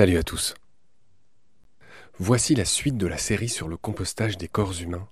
[0.00, 0.54] Salut à tous.
[2.18, 5.06] Voici la suite de la série sur le compostage des corps humains.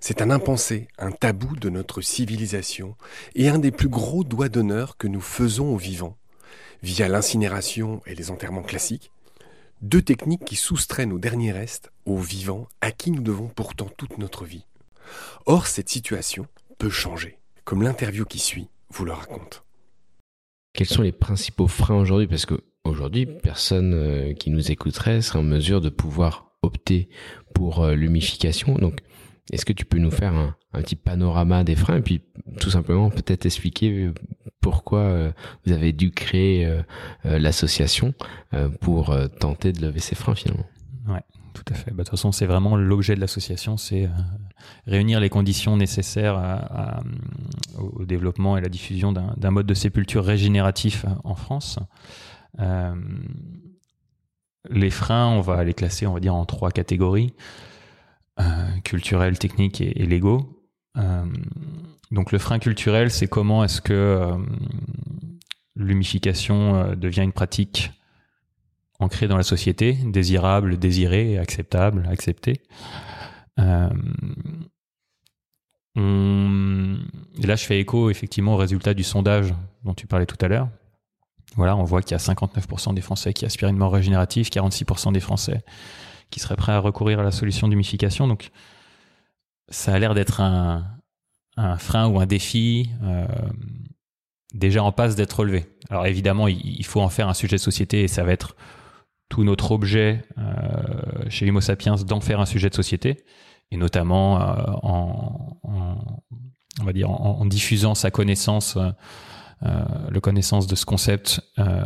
[0.00, 2.94] C'est un impensé, un tabou de notre civilisation
[3.34, 6.18] et un des plus gros doigts d'honneur que nous faisons aux vivants,
[6.82, 9.12] via l'incinération et les enterrements classiques,
[9.80, 14.18] deux techniques qui soustraient nos derniers restes aux vivants à qui nous devons pourtant toute
[14.18, 14.66] notre vie.
[15.46, 19.64] Or, cette situation peut changer, comme l'interview qui suit vous le raconte.
[20.74, 22.28] Quels sont les principaux freins aujourd'hui?
[22.84, 27.08] Aujourd'hui, personne euh, qui nous écouterait serait en mesure de pouvoir opter
[27.54, 28.74] pour euh, l'humification.
[28.74, 29.00] Donc,
[29.52, 32.22] est-ce que tu peux nous faire un, petit panorama des freins et puis
[32.58, 34.14] tout simplement peut-être expliquer euh,
[34.60, 35.32] pourquoi
[35.66, 36.66] vous avez dû créer
[37.22, 38.14] l'association
[38.80, 40.64] pour tenter de lever ces freins finalement?
[41.06, 41.20] Ouais,
[41.52, 41.90] tout à fait.
[41.90, 44.08] Bah, de toute façon, c'est vraiment l'objet de l'association, c'est
[44.86, 47.04] réunir les conditions nécessaires
[47.78, 51.78] au développement et la diffusion d'un mode de sépulture régénératif en France.
[52.60, 52.94] Euh,
[54.70, 57.34] les freins, on va les classer, on va dire, en trois catégories
[58.40, 58.44] euh,
[58.82, 60.62] culturels, techniques et, légaux.
[60.96, 61.24] Euh,
[62.10, 64.32] donc le frein culturel, c'est comment est-ce que
[65.76, 67.90] l'humification devient une pratique
[69.00, 72.62] ancrée dans la société, désirable, désirée, acceptable, acceptée.
[75.96, 80.68] Là, je fais écho effectivement au résultat du sondage dont tu parlais tout à l'heure.
[81.56, 85.12] Voilà, on voit qu'il y a 59% des Français qui aspirent une mort régénérative, 46%
[85.12, 85.62] des Français
[86.30, 88.26] qui seraient prêts à recourir à la solution d'humification.
[88.26, 88.50] Donc,
[89.68, 90.84] ça a l'air d'être un,
[91.78, 93.26] frein ou un défi euh,
[94.52, 95.66] déjà en passe d'être relevé.
[95.90, 98.56] Alors évidemment, il, faut en faire un sujet de société et ça va être
[99.28, 103.24] tout notre objet euh, chez Homo sapiens d'en faire un sujet de société
[103.70, 105.60] et notamment euh, en,
[106.80, 108.76] on va dire en, diffusant sa connaissance
[109.62, 111.82] le connaissance de ce concept euh,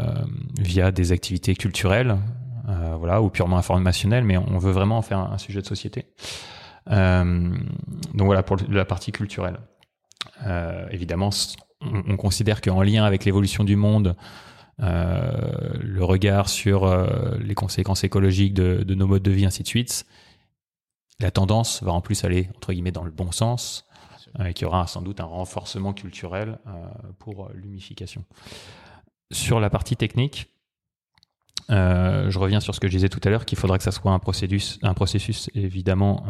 [0.59, 2.19] via des activités culturelles,
[2.69, 6.07] euh, voilà, ou purement informationnelles, mais on veut vraiment en faire un, sujet de société.
[6.87, 7.57] donc
[8.15, 9.59] voilà pour la partie culturelle.
[10.91, 11.31] évidemment,
[11.81, 14.17] on, considère qu'en lien avec l'évolution du monde,
[14.79, 16.89] le regard sur
[17.39, 20.07] les conséquences écologiques de, de, nos modes de vie, ainsi de suite,
[21.21, 23.88] la tendance va en plus aller entre guillemets dans le bon sens
[24.45, 26.87] et qui aura sans doute un renforcement culturel euh,
[27.19, 28.25] pour euh, l'humification.
[29.31, 30.53] Sur la partie technique,
[31.71, 33.93] euh, je reviens sur ce que je disais tout à l'heure, qu'il faudra que ça
[33.93, 36.25] soit un processus, un processus évidemment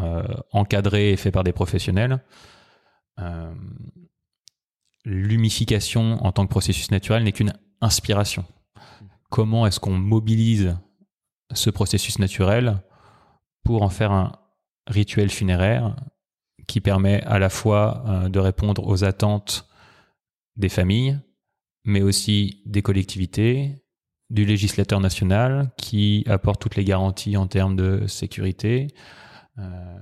[0.52, 2.18] encadré et fait par des professionnels.
[5.04, 8.44] L'humification en tant que processus naturel n'est qu'une inspiration.
[9.30, 10.76] Comment est-ce qu'on mobilise
[11.52, 12.82] ce processus naturel
[13.62, 14.32] pour en faire un
[14.88, 15.94] rituel funéraire
[16.68, 19.68] qui permet à la fois euh, de répondre aux attentes
[20.54, 21.18] des familles,
[21.84, 23.82] mais aussi des collectivités,
[24.30, 28.88] du législateur national qui apporte toutes les garanties en termes de sécurité.
[29.58, 29.98] Euh,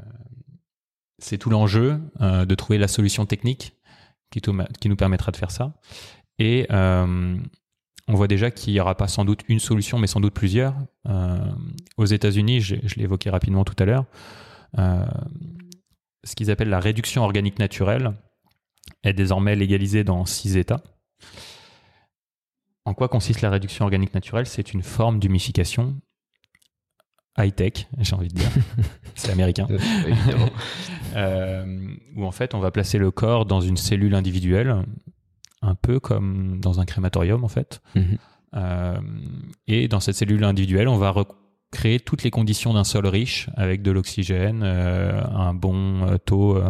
[1.18, 3.72] c'est tout l'enjeu euh, de trouver la solution technique
[4.30, 4.42] qui,
[4.88, 5.72] nous permettra de faire ça.
[6.38, 10.34] Et on voit déjà qu'il n'y aura pas sans doute une solution, mais sans doute
[10.34, 10.74] plusieurs.
[11.96, 14.04] aux États-Unis, je, je l'ai évoqué rapidement tout à l'heure,
[16.26, 18.12] ce qu'ils appellent la réduction organique naturelle
[19.02, 20.82] est désormais légalisée dans six États.
[22.84, 24.46] En quoi consiste la réduction organique naturelle?
[24.46, 25.96] C'est une forme d'humification
[27.38, 28.50] high-tech, j'ai envie de dire.
[29.14, 29.68] C'est américain.
[31.16, 34.84] euh, où en fait, on va placer le corps dans une cellule individuelle,
[35.62, 37.80] un peu comme dans un crématorium en fait.
[37.94, 38.18] Mhm.
[38.54, 39.00] Euh,
[39.66, 41.08] et dans cette cellule individuelle, on va
[41.70, 46.56] créer toutes les conditions d'un sol riche avec de l'oxygène, euh, un bon euh, taux
[46.56, 46.68] euh,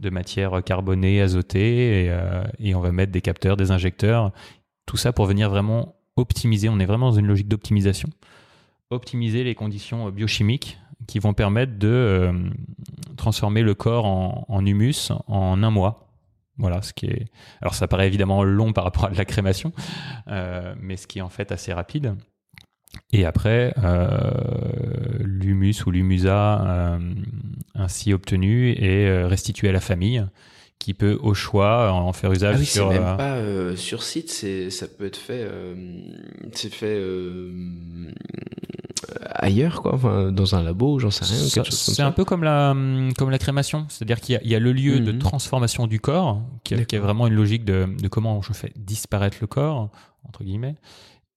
[0.00, 2.10] de matière carbonée, azotée,
[2.58, 4.32] et, on va mettre des capteurs, des injecteurs,
[4.86, 6.68] tout ça pour venir vraiment optimiser.
[6.68, 8.10] On est vraiment dans une logique d'optimisation.
[8.90, 12.32] Optimiser les conditions biochimiques qui vont permettre de
[13.16, 16.08] transformer le corps en, humus en un mois.
[16.58, 17.26] Voilà, ce qui est.
[17.62, 19.72] Alors, ça paraît évidemment long par rapport à la crémation,
[20.26, 22.14] mais ce qui est en fait assez rapide.
[23.12, 24.30] Et après, euh,
[25.20, 26.98] l'humus ou l'humusa euh,
[27.74, 30.24] ainsi obtenu est euh, restitué à la famille
[30.80, 33.40] qui peut au choix en faire usage ah oui, sur même pas
[33.76, 35.48] sur site c'est ça peut être fait
[36.52, 37.00] c'est fait
[39.30, 39.94] ailleurs quoi.
[39.94, 42.76] Enfin, dans un labo j'en sais rien c'est un peu comme la
[43.16, 43.86] comme la crémation.
[43.88, 45.20] C'est-à-dire qu'il y, y, a le lieu de mhm.
[45.20, 49.38] transformation du corps qui, qui, est vraiment une logique de, de comment je fais disparaître
[49.40, 49.90] le corps
[50.28, 50.74] entre guillemets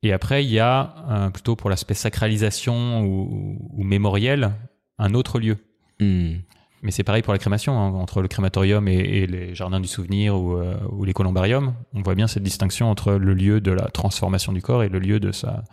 [0.03, 4.53] et après, il y a, euh, plutôt pour l'aspect sacralisation ou, mémoriel,
[4.99, 5.57] un autre lieu.
[5.99, 6.35] Hmm.
[6.83, 10.35] Mais c'est pareil pour la crémation, hein, entre le crématorium et, les jardins du souvenir
[10.35, 11.73] euh, ou, les columbariums.
[11.93, 14.99] On voit bien cette distinction entre le lieu de la transformation du corps et le
[14.99, 15.63] lieu de sa,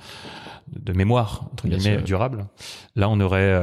[0.73, 2.47] de mémoire entre guillemets durable.
[2.97, 3.55] Là, on aurait,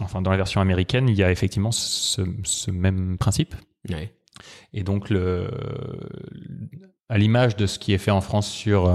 [0.00, 3.54] enfin dans la version américaine, il y a effectivement ce, ce même principe.
[4.72, 5.50] Et donc le,
[7.10, 8.88] à l'image de ce qui est fait en France sur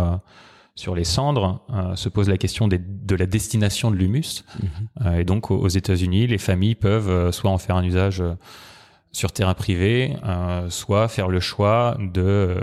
[0.80, 4.46] sur les cendres, euh, se pose la question de la destination de l'humus.
[4.64, 4.70] Mhm.
[5.06, 8.24] Euh, et donc, aux, États-Unis, les familles peuvent euh, soit en faire un usage
[9.12, 10.16] sur terrain privé,
[10.70, 12.56] soit faire le choix de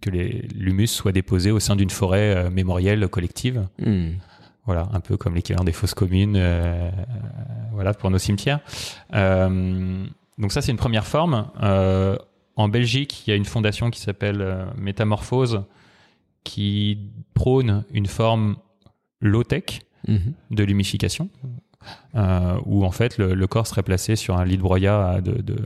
[0.00, 3.66] que l'humus soit déposé au sein d'une forêt mémorielle collective.
[3.80, 4.12] Mhm.
[4.64, 6.40] Voilà, un peu comme l'équivalent des fosses communes,
[7.72, 8.60] voilà pour nos cimetières.
[9.12, 11.48] donc ça, c'est une première forme.
[12.56, 15.64] en Belgique, il y a une fondation qui s'appelle Métamorphose,
[16.44, 16.98] qui
[17.32, 18.56] prône une forme
[19.20, 20.34] low-tech mhm.
[20.50, 21.30] de l'humification,
[22.14, 25.56] euh, où en fait le, corps serait placé sur un lit de broyat de,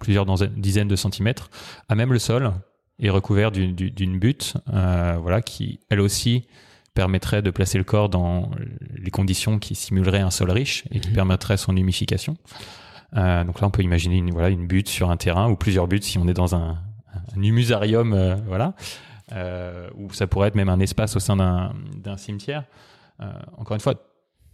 [0.00, 0.26] plusieurs
[0.56, 1.50] dizaines de centimètres,
[1.88, 2.52] à même le sol,
[2.98, 6.46] et recouvert d'une butte, euh, voilà, qui elle aussi
[6.94, 8.50] permettrait de placer le corps dans
[8.96, 11.14] les conditions qui simuleraient un sol riche et qui mhm.
[11.14, 12.36] permettraient son humification.
[13.16, 15.86] Euh, donc là, on peut imaginer une, voilà, une butte sur un terrain ou plusieurs
[15.86, 16.78] buttes si on est dans un,
[17.36, 18.74] un humusarium, voilà.
[19.32, 22.64] Euh, ou ça pourrait être même un espace au sein d'un cimetière.
[23.20, 23.26] Euh,
[23.56, 23.94] encore une fois,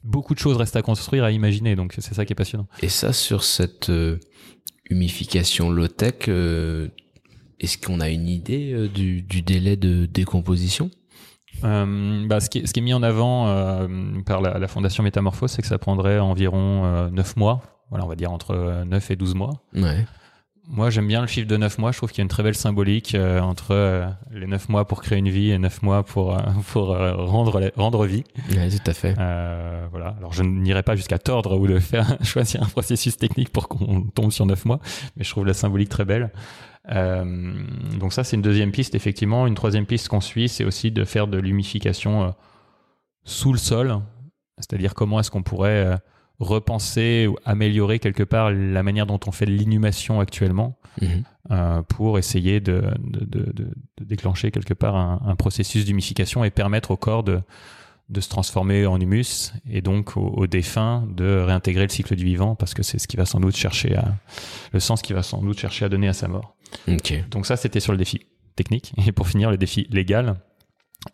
[0.03, 2.67] beaucoup de choses restent à construire, à imaginer, donc c'est ça qui est passionnant.
[2.81, 4.19] Et ça, sur cette euh,
[4.91, 6.29] humification low-tech,
[7.61, 10.91] est-ce qu'on a une idée du, délai de décomposition?
[11.63, 13.47] Bah, ce, qui est, ce, qui est, mis en avant
[14.27, 18.17] par la, la, Fondation Métamorphose, c'est que ça prendrait environ 9 mois, voilà, on va
[18.17, 19.63] dire entre 9 et 12 mois.
[19.75, 20.05] Ouais.
[20.67, 21.93] Moi, j'aime bien le chiffre de 9 mois.
[21.93, 24.87] Je trouve qu'il y a une très belle symbolique euh, entre euh, les 9 mois
[24.87, 26.41] pour créer une vie et 9 mois pour, euh,
[26.73, 28.25] pour rendre, rendre vie.
[28.49, 29.15] Oui, tout à fait.
[29.91, 30.15] voilà.
[30.19, 34.03] Alors, je n'irai pas jusqu'à tordre ou de faire choisir un processus technique pour qu'on
[34.03, 34.81] tombe sur 9 mois,
[35.17, 36.33] mais je trouve la symbolique très belle.
[36.89, 39.47] donc ça, c'est une deuxième piste, effectivement.
[39.47, 42.35] Une troisième piste qu'on suit, c'est aussi de faire de l'humification
[43.25, 44.01] sous le sol.
[44.59, 45.99] C'est-à-dire comment est-ce qu'on pourrait
[46.41, 51.23] repenser ou améliorer quelque part la manière dont on fait l'inhumation actuellement mhm.
[51.51, 52.85] euh, pour essayer de,
[54.01, 57.41] déclencher quelque part un, processus d'humification et permettre au corps de,
[58.21, 62.75] se transformer en humus et donc aux, défunts de réintégrer le cycle du vivant parce
[62.75, 64.15] que c'est ce qui va sans doute chercher à
[64.73, 66.57] le sens qui va sans doute chercher à donner à sa mort.
[67.31, 68.27] Donc ça c'était sur le défi
[68.57, 70.37] technique et pour finir le défi légal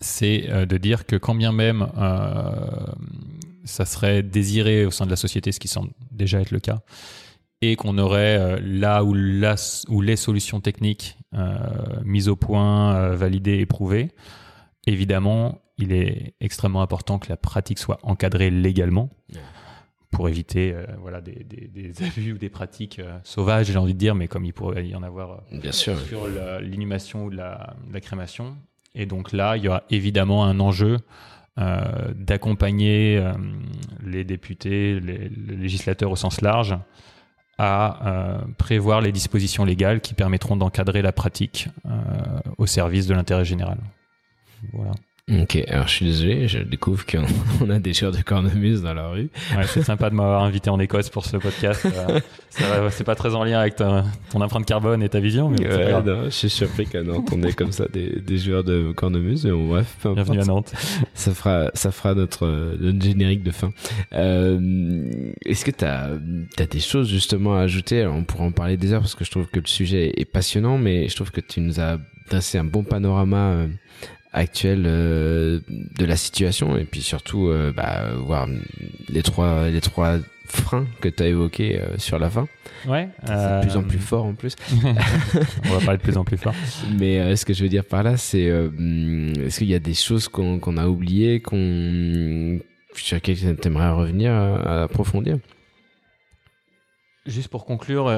[0.00, 2.52] c'est euh, de dire que quand bien même euh,
[3.64, 6.80] ça serait désiré au sein de la société, ce qui semble déjà être le cas,
[7.62, 9.14] et qu'on aurait euh, là où,
[9.88, 11.58] où, les solutions techniques euh,
[12.04, 14.10] mises au point, euh, validées, éprouvées,
[14.86, 19.10] évidemment, il est extrêmement important que la pratique soit encadrée légalement
[20.10, 21.46] pour éviter voilà, des,
[22.04, 25.02] abus ou des pratiques sauvages, j'ai envie de dire, mais comme il pourrait y en
[25.04, 25.98] avoir Bien sûr.
[26.00, 26.26] sur
[26.60, 28.56] l'inhumation ou la, la, crémation.
[28.94, 30.98] Et donc là, il y aura évidemment un enjeu
[31.60, 33.32] euh, d'accompagner euh,
[34.02, 36.78] les députés, les, législateurs au sens large,
[37.58, 41.68] à euh, prévoir les dispositions légales qui permettront d'encadrer la pratique
[42.56, 43.78] au service de l'intérêt général.
[44.72, 44.92] Voilà.
[45.31, 49.09] Ok, alors je suis désolé, je découvre qu'on a des joueurs de cornemuse dans la
[49.09, 49.29] rue.
[49.56, 51.87] Ouais, c'est sympa de m'avoir invité en Écosse pour ce podcast.
[51.87, 52.21] Euh,
[52.91, 54.03] c'est pas très en lien avec ton
[54.34, 55.49] empreinte carbone et ta vision.
[55.49, 58.65] Mais ouais, non, je suis surpris qu'à Nantes, on ait comme ça des, des joueurs
[58.65, 59.44] de cornemuse.
[59.44, 60.72] Mais bref, Bienvenue à Nantes.
[61.15, 62.46] Ça fera, ça fera notre,
[62.81, 63.72] notre générique de fin.
[64.13, 66.10] Euh, Est-ce que tu as,
[66.58, 68.01] as, des choses justement à ajouter?
[68.01, 70.25] Alors, On pourra en parler des heures parce que je trouve que le sujet est
[70.25, 73.67] passionnant, mais je trouve que tu nous as dressé un bon panorama euh,
[74.32, 78.46] actuelle euh, de la situation et puis surtout euh, bah, voir
[79.08, 82.46] les trois les trois freins que tu as évoqués euh, sur la fin.
[82.87, 83.08] Ouais.
[83.25, 84.56] C'est de plus en plus fort en plus.
[85.65, 86.55] On va parler de plus en plus fort.
[86.99, 90.29] Mais ce que je veux dire par là, c'est est-ce qu'il y a des choses
[90.29, 92.58] qu'on a oubliées, qu'on
[92.94, 95.39] sur lesquelles tu aimerais revenir à approfondir?
[97.27, 98.08] Juste pour conclure,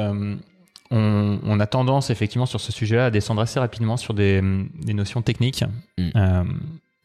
[0.93, 5.65] on, a tendance effectivement sur ce sujet-là à descendre assez rapidement sur des, notions techniques.
[5.99, 6.09] Mm.
[6.17, 6.45] Euh,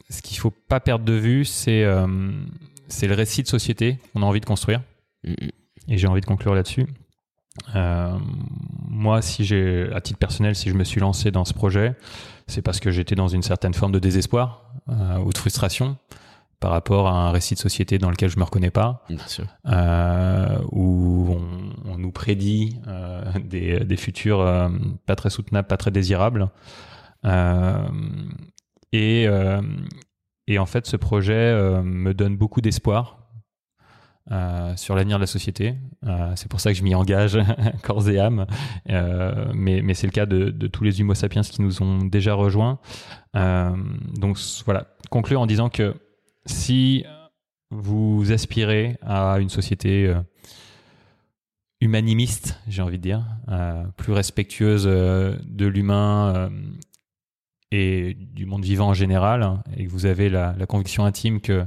[0.09, 2.31] ce qu'il ne faut pas perdre de vue, euh,
[2.87, 4.81] c'est le récit de société qu'on a envie de construire.
[5.23, 5.49] Mm, mm.
[5.89, 6.85] Et j'ai envie de conclure là-dessus.
[7.75, 8.17] Euh,
[8.89, 11.95] moi, si j'ai, à titre personnel, si je me suis lancé dans ce projet,
[12.47, 14.63] c'est parce que j'étais dans une certaine forme de désespoir
[15.25, 15.97] ou de frustration
[16.59, 19.03] par rapport à un récit de société dans lequel je me reconnais pas,
[19.67, 21.37] euh, où
[21.85, 24.69] on, nous prédit euh, des, des, futurs euh,
[25.05, 26.49] pas très soutenables, pas très désirables.
[28.91, 29.27] et,
[30.47, 33.19] et en fait, ce projet me donne beaucoup d'espoir
[34.75, 35.75] sur l'avenir de la société.
[36.35, 37.37] c'est pour ça que je m'y engage
[37.83, 38.47] corps et âme.
[38.87, 42.33] mais, mais c'est le cas de, de, tous les Homo sapiens qui nous ont déjà
[42.33, 42.79] rejoints.
[43.35, 45.93] donc voilà, conclure en disant que
[46.47, 47.05] si
[47.69, 50.13] vous aspirez à une société
[51.81, 53.25] humanimiste, j'ai envie de dire,
[53.97, 56.49] plus respectueuse de l'humain
[57.71, 61.65] et du monde vivant en général, hein, et que vous avez la, conviction intime que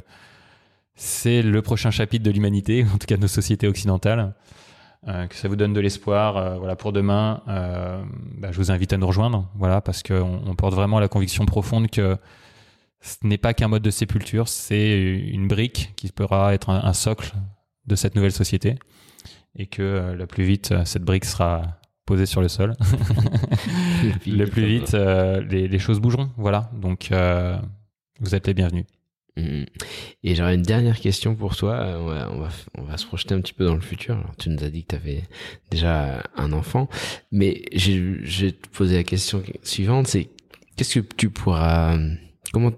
[0.95, 4.35] c'est le prochain chapitre de l'humanité, en tout cas de nos sociétés occidentales,
[5.09, 8.03] euh, que ça vous donne de l'espoir euh, voilà, pour demain, euh,
[8.39, 11.45] bah, je vous invite à nous rejoindre, voilà, parce qu'on on porte vraiment la conviction
[11.47, 12.17] profonde que
[13.01, 17.33] ce n'est pas qu'un mode de sépulture, c'est une brique qui pourra être un, socle
[17.87, 18.77] de cette nouvelle société,
[19.57, 22.75] et que la plus vite, cette brique sera posée sur le sol,
[24.27, 26.71] le plus vite, les, les, choses bougeront, voilà.
[26.75, 27.11] Donc,
[28.21, 28.85] vous êtes les bienvenus.
[29.37, 29.65] Mm.
[30.23, 31.75] Et j'aurais une dernière question pour toi.
[31.75, 34.17] Euh, on va, on va, on va se projeter un petit peu dans le futur.
[34.17, 35.23] Alors, tu nous as dit que tu avais
[35.71, 36.89] déjà un enfant,
[37.31, 40.29] mais je vais te poser la question suivante, c'est
[40.77, 41.99] qu'est-ce que tu pourras,
[42.53, 42.73] comment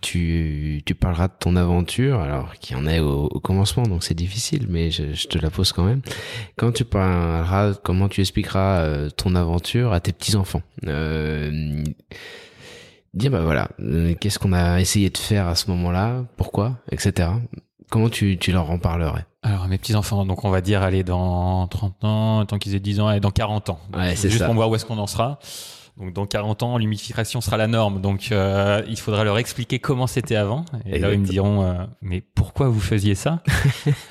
[0.00, 4.14] tu, tu parleras de ton aventure, alors qu'il y en a au, commencement, donc c'est
[4.14, 6.02] difficile, mais je, je, te la pose quand même.
[6.56, 11.84] Quand tu parleras, comment tu expliqueras euh, ton aventure à tes petits enfants euh,
[13.14, 17.28] dire bah voilà, euh, qu'est-ce qu'on a essayé de faire à ce moment-là, pourquoi, etc.
[17.90, 19.26] Comment tu, tu leur en parlerais?
[19.42, 22.80] Alors mes petits enfants, donc on va dire aller dans 30 ans, tant qu'ils aient
[22.80, 23.80] 10 ans, et dans 40 ans.
[23.94, 25.38] Ouais, c'est juste pour voir où est-ce qu'on en sera.
[26.00, 28.00] Donc dans 40 ans, l'humidification sera la norme.
[28.00, 30.64] Donc euh, il faudra leur expliquer comment c'était avant.
[30.86, 33.42] Et là ils me diront euh, mais pourquoi vous faisiez ça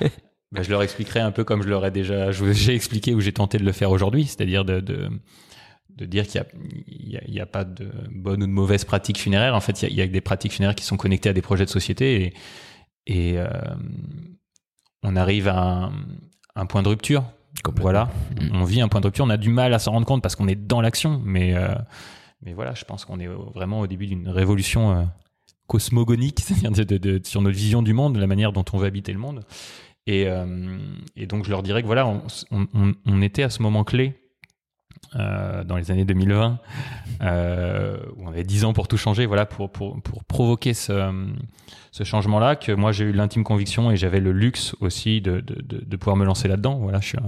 [0.52, 3.32] bah, Je leur expliquerai un peu comme je leur ai déjà, j'ai expliqué ou j'ai
[3.32, 5.10] tenté de le faire aujourd'hui, c'est-à-dire de, de
[6.00, 6.42] de dire qu'il
[7.06, 9.54] n'y a, y a, pas de bonne ou de mauvaise pratique funéraire.
[9.54, 11.70] En fait, il y, a, des pratiques funéraires qui sont connectées à des projets de
[11.70, 12.34] société et,
[13.06, 13.48] et euh,
[15.02, 15.90] on arrive à
[16.54, 17.24] un, point de rupture.
[17.80, 18.54] Voilà, mm.
[18.54, 19.24] on vit un point de rupture.
[19.24, 21.74] On a du mal à s'en rendre compte parce qu'on est dans l'action, mais euh,
[22.42, 25.02] mais voilà, je pense qu'on est vraiment au début d'une révolution euh,
[25.66, 29.18] cosmogonique, c'est-à-dire de, sur notre vision du monde, la manière dont on veut habiter le
[29.18, 29.44] monde.
[30.06, 30.26] Et,
[31.14, 34.18] et donc je leur dirais que voilà, on, on, on était à ce moment clé
[35.16, 36.58] euh, dans les années 2020,
[37.22, 41.26] euh, où on avait 10 ans pour tout changer, voilà, pour, pour, pour provoquer ce,
[41.90, 45.84] ce changement-là, que moi j'ai eu l'intime conviction et j'avais le luxe aussi de, de,
[45.84, 46.78] de, pouvoir me lancer là-dedans.
[46.78, 47.18] Voilà, je suis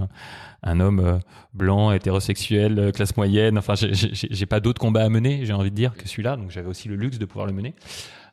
[0.63, 1.19] un, homme euh,
[1.55, 3.59] blanc, hétérosexuel, classe moyenne.
[3.59, 6.37] Enfin, j'ai pas d'autres combats à mener, j'ai envie de dire, que celui-là.
[6.37, 7.75] Donc j'avais aussi le luxe de pouvoir le mener.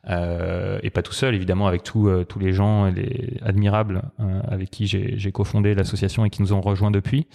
[0.06, 4.02] Et pas tout seul, évidemment, avec tous tous les gens les admirables
[4.48, 7.26] avec qui j'ai cofondé l'association et qui nous ont rejoints depuis.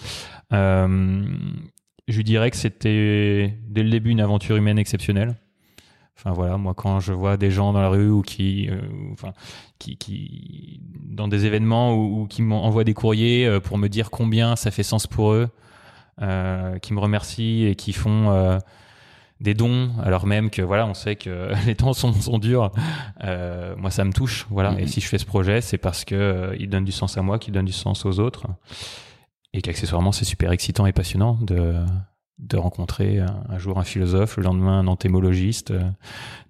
[2.07, 5.35] Je dirais que c'était dès le début une aventure humaine exceptionnelle.
[6.17, 8.79] Enfin voilà, moi quand je vois des gens dans la rue ou qui, euh,
[9.11, 9.33] enfin,
[9.79, 14.55] qui, qui, dans des événements ou, qui m'envoient des courriers euh, pour me dire combien
[14.55, 15.49] ça fait sens pour eux,
[16.21, 18.57] euh, qui me remercient et qui font euh,
[19.41, 22.71] des dons, alors même que voilà, on sait que les temps sont, sont durs.
[23.77, 24.71] moi, ça me touche, voilà.
[24.79, 24.87] Et mm-hmm.
[24.87, 27.53] si je fais ce projet, c'est parce que il donne du sens à moi, qu'il
[27.53, 28.47] donne du sens aux autres
[29.55, 31.75] et qu'accessoirement c'est super excitant et passionnant de,
[32.39, 35.81] de rencontrer un, jour un philosophe, le lendemain un entémologiste, euh,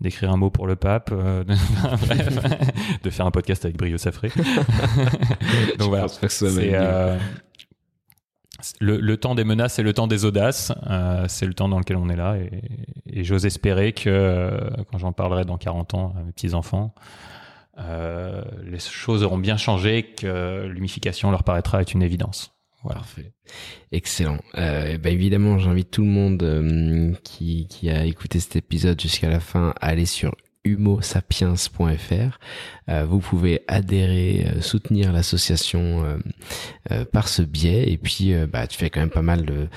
[0.02, 4.30] d'écrire un mot pour le pape, euh, de, faire un podcast avec Brio Safré.
[5.78, 6.08] Donc voilà,
[6.42, 7.20] euh,
[8.80, 10.74] le, le, temps des menaces et le temps des audaces,
[11.28, 12.64] c'est le temps dans lequel on est là et,
[13.06, 14.60] et j'ose espérer que
[14.92, 16.96] quand j'en parlerai dans 40 ans à mes petits-enfants,
[17.78, 22.55] les choses auront bien changé, que l'humification leur paraîtra être une évidence.
[22.94, 23.34] Parfait.
[23.92, 24.40] Excellent.
[24.58, 29.30] Euh, bah évidemment, j'invite tout le monde euh, qui, qui a écouté cet épisode jusqu'à
[29.30, 30.36] la fin à aller sur
[30.66, 32.40] humosapiens.fr.
[32.90, 36.18] Euh, vous pouvez adhérer, euh, soutenir l'association
[36.92, 37.92] euh, par ce biais.
[37.92, 39.68] Et puis, bah, tu fais quand même pas mal de,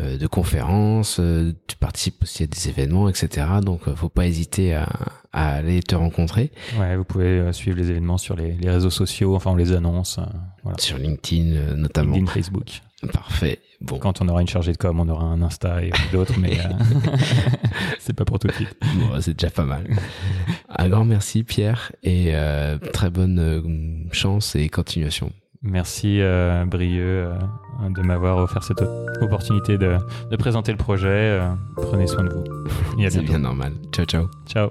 [0.00, 1.20] de conférences,
[1.66, 3.46] tu participes aussi à des événements, etc.
[3.62, 4.88] Donc, faut pas hésiter à,
[5.32, 6.50] à aller te rencontrer.
[6.78, 10.20] Ouais, vous pouvez suivre les événements sur les, les réseaux sociaux, enfin on les annonce.
[10.62, 10.78] Voilà.
[10.78, 12.14] Sur LinkedIn notamment.
[12.14, 12.80] LinkedIn, Facebook.
[13.12, 13.60] Parfait.
[13.80, 13.98] Bon.
[13.98, 17.06] Quand on aura une chargée de com, on aura un Insta et d'autres, mais euh,
[18.00, 18.76] c'est pas pour tout de suite.
[18.96, 19.86] Bon, c'est déjà pas mal.
[20.68, 25.32] Un grand merci Pierre et euh, très bonne euh, chance et continuation.
[25.62, 27.30] Merci euh, Brieux
[27.90, 28.82] de m'avoir offert cette
[29.20, 29.96] opportunité de,
[30.30, 31.40] de présenter le projet.
[31.76, 32.44] prenez soin de vous.
[33.08, 33.72] C'est bien normal.
[33.92, 34.28] Ciao ciao.
[34.46, 34.70] Ciao.